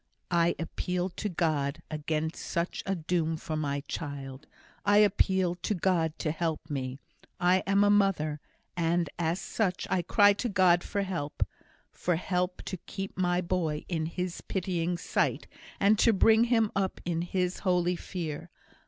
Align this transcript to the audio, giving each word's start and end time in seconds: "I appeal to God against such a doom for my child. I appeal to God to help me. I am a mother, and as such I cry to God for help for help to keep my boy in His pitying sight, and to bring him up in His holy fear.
"I 0.31 0.55
appeal 0.57 1.09
to 1.09 1.29
God 1.29 1.83
against 1.91 2.37
such 2.43 2.81
a 2.87 2.95
doom 2.95 3.37
for 3.37 3.55
my 3.55 3.81
child. 3.81 4.47
I 4.83 4.97
appeal 4.97 5.53
to 5.53 5.75
God 5.75 6.17
to 6.17 6.31
help 6.31 6.71
me. 6.71 6.97
I 7.39 7.57
am 7.67 7.83
a 7.83 7.91
mother, 7.91 8.39
and 8.75 9.11
as 9.19 9.39
such 9.39 9.85
I 9.91 10.01
cry 10.01 10.33
to 10.33 10.49
God 10.49 10.83
for 10.83 11.03
help 11.03 11.45
for 11.91 12.15
help 12.15 12.63
to 12.65 12.77
keep 12.77 13.15
my 13.15 13.41
boy 13.41 13.85
in 13.87 14.07
His 14.07 14.41
pitying 14.41 14.97
sight, 14.97 15.45
and 15.79 15.99
to 15.99 16.13
bring 16.13 16.45
him 16.45 16.71
up 16.75 16.99
in 17.05 17.21
His 17.21 17.59
holy 17.59 17.95
fear. 17.95 18.49